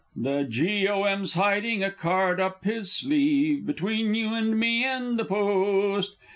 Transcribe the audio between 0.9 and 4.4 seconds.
M.'s hiding a card up his sleeve. Between you